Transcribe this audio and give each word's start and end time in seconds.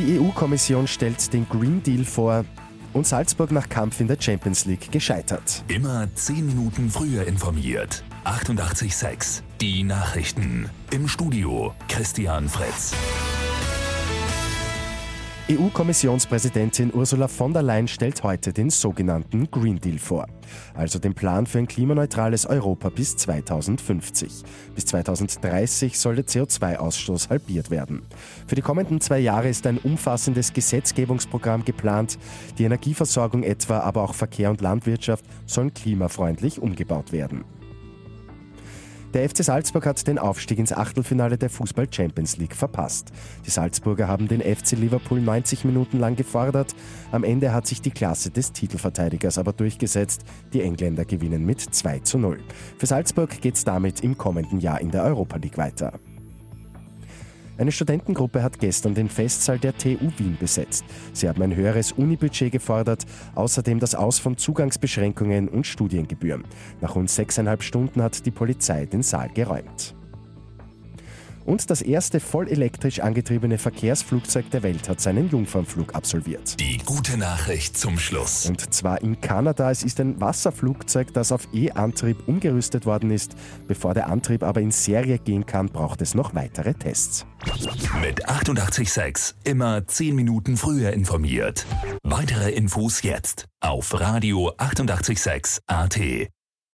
Die 0.00 0.18
EU-Kommission 0.18 0.86
stellt 0.86 1.30
den 1.34 1.46
Green 1.46 1.82
Deal 1.82 2.06
vor 2.06 2.46
und 2.94 3.06
Salzburg 3.06 3.52
nach 3.52 3.68
Kampf 3.68 4.00
in 4.00 4.08
der 4.08 4.16
Champions 4.18 4.64
League 4.64 4.90
gescheitert. 4.90 5.62
Immer 5.68 6.08
10 6.14 6.46
Minuten 6.46 6.88
früher 6.88 7.26
informiert. 7.26 8.02
88.6 8.24 9.42
Die 9.60 9.82
Nachrichten. 9.82 10.70
Im 10.90 11.06
Studio 11.06 11.74
Christian 11.88 12.48
Fritz. 12.48 12.94
EU-Kommissionspräsidentin 15.50 16.94
Ursula 16.94 17.26
von 17.26 17.52
der 17.52 17.62
Leyen 17.62 17.88
stellt 17.88 18.22
heute 18.22 18.52
den 18.52 18.70
sogenannten 18.70 19.50
Green 19.50 19.80
Deal 19.80 19.98
vor, 19.98 20.28
also 20.74 21.00
den 21.00 21.14
Plan 21.14 21.44
für 21.44 21.58
ein 21.58 21.66
klimaneutrales 21.66 22.46
Europa 22.46 22.88
bis 22.88 23.16
2050. 23.16 24.44
Bis 24.76 24.86
2030 24.86 25.98
soll 25.98 26.14
der 26.14 26.26
CO2-Ausstoß 26.26 27.30
halbiert 27.30 27.68
werden. 27.72 28.02
Für 28.46 28.54
die 28.54 28.62
kommenden 28.62 29.00
zwei 29.00 29.18
Jahre 29.18 29.48
ist 29.48 29.66
ein 29.66 29.78
umfassendes 29.78 30.52
Gesetzgebungsprogramm 30.52 31.64
geplant. 31.64 32.18
Die 32.58 32.64
Energieversorgung 32.64 33.42
etwa, 33.42 33.80
aber 33.80 34.02
auch 34.02 34.14
Verkehr 34.14 34.50
und 34.50 34.60
Landwirtschaft 34.60 35.24
sollen 35.46 35.74
klimafreundlich 35.74 36.62
umgebaut 36.62 37.10
werden. 37.10 37.44
Der 39.12 39.28
FC 39.28 39.42
Salzburg 39.42 39.86
hat 39.86 40.06
den 40.06 40.20
Aufstieg 40.20 40.60
ins 40.60 40.72
Achtelfinale 40.72 41.36
der 41.36 41.50
Fußball 41.50 41.88
Champions 41.92 42.36
League 42.36 42.54
verpasst. 42.54 43.10
Die 43.44 43.50
Salzburger 43.50 44.06
haben 44.06 44.28
den 44.28 44.40
FC 44.40 44.72
Liverpool 44.72 45.20
90 45.20 45.64
Minuten 45.64 45.98
lang 45.98 46.14
gefordert. 46.14 46.76
Am 47.10 47.24
Ende 47.24 47.52
hat 47.52 47.66
sich 47.66 47.82
die 47.82 47.90
Klasse 47.90 48.30
des 48.30 48.52
Titelverteidigers 48.52 49.36
aber 49.36 49.52
durchgesetzt. 49.52 50.22
Die 50.52 50.62
Engländer 50.62 51.04
gewinnen 51.04 51.44
mit 51.44 51.60
2 51.60 51.98
zu 52.00 52.18
0. 52.18 52.38
Für 52.78 52.86
Salzburg 52.86 53.40
geht 53.40 53.56
es 53.56 53.64
damit 53.64 54.00
im 54.00 54.16
kommenden 54.16 54.60
Jahr 54.60 54.80
in 54.80 54.92
der 54.92 55.02
Europa 55.02 55.38
League 55.38 55.58
weiter. 55.58 55.98
Eine 57.60 57.72
Studentengruppe 57.72 58.42
hat 58.42 58.58
gestern 58.58 58.94
den 58.94 59.10
Festsaal 59.10 59.58
der 59.58 59.76
TU 59.76 60.10
Wien 60.16 60.38
besetzt. 60.40 60.82
Sie 61.12 61.28
haben 61.28 61.42
ein 61.42 61.54
höheres 61.54 61.92
Unibudget 61.92 62.50
gefordert, 62.50 63.04
außerdem 63.34 63.78
das 63.78 63.94
Aus 63.94 64.18
von 64.18 64.38
Zugangsbeschränkungen 64.38 65.46
und 65.46 65.66
Studiengebühren. 65.66 66.44
Nach 66.80 66.94
rund 66.94 67.10
sechseinhalb 67.10 67.62
Stunden 67.62 68.02
hat 68.02 68.24
die 68.24 68.30
Polizei 68.30 68.86
den 68.86 69.02
Saal 69.02 69.28
geräumt. 69.34 69.94
Und 71.50 71.68
das 71.68 71.82
erste 71.82 72.20
voll 72.20 72.46
elektrisch 72.46 73.00
angetriebene 73.00 73.58
Verkehrsflugzeug 73.58 74.48
der 74.52 74.62
Welt 74.62 74.88
hat 74.88 75.00
seinen 75.00 75.28
Jungfernflug 75.30 75.96
absolviert. 75.96 76.60
Die 76.60 76.78
gute 76.78 77.16
Nachricht 77.16 77.76
zum 77.76 77.98
Schluss. 77.98 78.46
Und 78.46 78.72
zwar 78.72 79.02
in 79.02 79.20
Kanada. 79.20 79.68
Es 79.68 79.82
ist 79.82 79.98
ein 79.98 80.20
Wasserflugzeug, 80.20 81.12
das 81.12 81.32
auf 81.32 81.48
E-Antrieb 81.52 82.28
umgerüstet 82.28 82.86
worden 82.86 83.10
ist. 83.10 83.34
Bevor 83.66 83.94
der 83.94 84.08
Antrieb 84.10 84.44
aber 84.44 84.60
in 84.60 84.70
Serie 84.70 85.18
gehen 85.18 85.44
kann, 85.44 85.66
braucht 85.66 86.02
es 86.02 86.14
noch 86.14 86.36
weitere 86.36 86.72
Tests. 86.72 87.26
Mit 88.00 88.28
886 88.28 89.34
immer 89.42 89.84
10 89.84 90.14
Minuten 90.14 90.56
früher 90.56 90.92
informiert. 90.92 91.66
Weitere 92.04 92.52
Infos 92.52 93.02
jetzt 93.02 93.46
auf 93.58 93.98
Radio 93.98 94.52
886 94.56 95.62
AT. 95.66 95.98